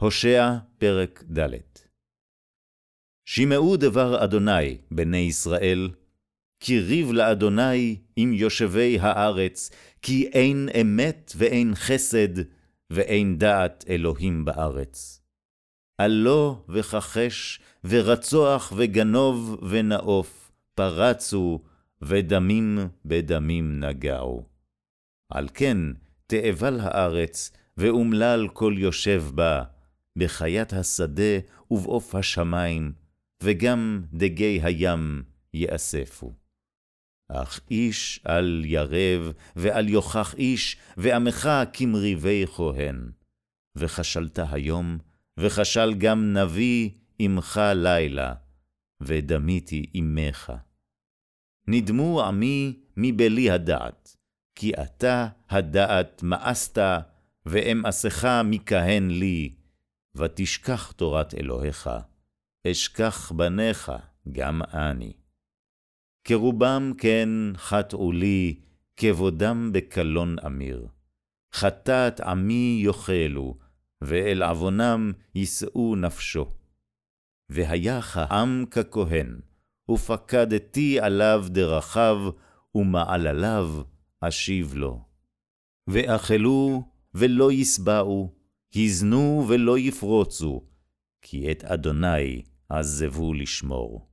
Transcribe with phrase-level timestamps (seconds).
[0.00, 1.48] הושע, פרק ד'
[3.24, 5.90] שמעו דבר אדוני, בני ישראל,
[6.60, 9.70] כי ריב לאדוני עם יושבי הארץ,
[10.02, 12.42] כי אין אמת ואין חסד,
[12.90, 15.22] ואין דעת אלוהים בארץ.
[15.98, 21.62] עלה וכחש, ורצוח וגנוב ונאוף, פרצו,
[22.02, 24.46] ודמים בדמים נגעו.
[25.32, 25.78] על כן
[26.26, 29.62] תאבל הארץ, ואומלל כל יושב בה,
[30.16, 31.38] בחיית השדה
[31.70, 32.92] ובעוף השמים,
[33.42, 35.22] וגם דגי הים
[35.54, 36.34] יאספו.
[37.28, 43.10] אך איש אל ירב, ואל יוכח איש, ועמך כמריבי כהן.
[43.76, 44.98] וכשלת היום,
[45.38, 48.34] וכשל גם נביא עמך לילה,
[49.00, 50.52] ודמיתי עמך.
[51.68, 54.16] נדמו עמי מבלי הדעת,
[54.54, 56.78] כי אתה הדעת מאסת,
[57.46, 59.55] ואמאסך מכהן לי,
[60.16, 61.90] ותשכח תורת אלוהיך,
[62.66, 63.92] אשכח בניך
[64.32, 65.12] גם אני.
[66.24, 68.60] כרובם כן חטאו לי,
[68.96, 70.86] כבודם בקלון אמיר.
[71.54, 73.58] חטאת עמי יאכלו,
[74.00, 76.52] ואל עוונם יישאו נפשו.
[77.48, 79.40] והיה העם ככהן,
[79.90, 82.30] ופקדתי עליו דרכיו,
[82.74, 83.68] ומעלליו
[84.20, 85.00] אשיב לו.
[85.88, 86.82] ואכלו
[87.14, 88.35] ולא יסבעו,
[88.74, 90.64] הזנו ולא יפרוצו,
[91.22, 94.08] כי את אדוני עזבו לשמור.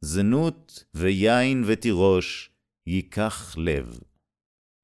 [0.00, 2.50] זנות ויין ותירוש
[2.86, 3.98] ייקח לב.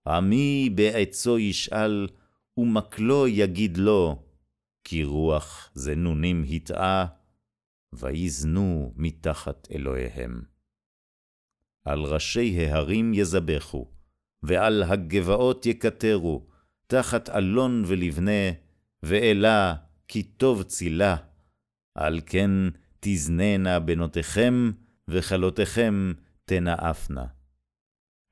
[0.07, 2.09] עמי בעצו ישאל,
[2.57, 4.23] ומקלו יגיד לו,
[4.85, 7.07] כי רוח זנונים הטעה,
[7.93, 10.43] ויזנו מתחת אלוהיהם.
[11.85, 13.91] על ראשי ההרים יזבחו,
[14.43, 16.47] ועל הגבעות יקטרו,
[16.87, 18.51] תחת אלון ולבנה,
[19.05, 19.75] ואלה
[20.09, 21.17] כי טוב צילה,
[21.99, 22.51] על כן
[23.01, 24.71] תזננה בנותיכם,
[25.09, 26.13] וכלותיכם
[26.45, 27.27] תנאפנה.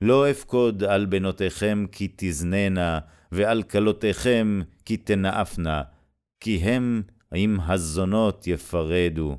[0.04, 3.00] לא אפקוד על בנותיכם כי תזננה,
[3.32, 5.82] ועל כלותיכם כי תנאפנה,
[6.40, 7.02] כי הם
[7.34, 9.38] עם הזונות יפרדו,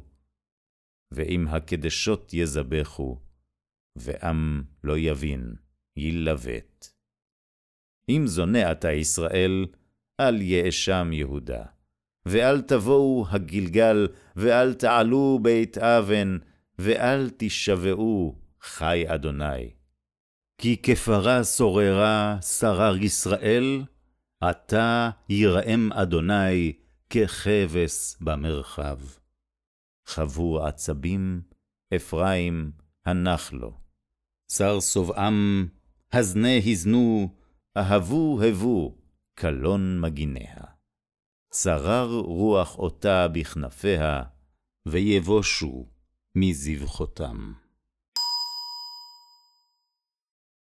[1.12, 3.20] ועם הקדשות יזבחו,
[3.98, 5.56] ועם לא יבין,
[5.98, 6.88] ילבט.
[8.10, 9.66] אם זונה אתה ישראל,
[10.20, 11.64] אל יאשם יהודה.
[12.26, 16.38] ואל תבואו הגלגל, ואל תעלו בית אבן,
[16.80, 19.70] ואל תשבעו, חי אדוני.
[20.58, 23.84] כי כפרה שוררה שרר ישראל,
[24.42, 26.74] עתה יראם אדוני
[27.10, 29.00] ככבש במרחב.
[30.08, 31.42] חבו עצבים,
[31.96, 32.72] אפרים,
[33.06, 33.74] הנח לו.
[34.52, 35.68] שר שובעם,
[36.14, 37.34] הזנה הזנו,
[37.78, 38.99] אהבו הבו,
[39.42, 40.64] קלון מגיניה.
[41.52, 44.24] צרר רוח אותה בכנפיה,
[44.88, 45.86] ויבושו
[46.36, 47.54] מזבחותם.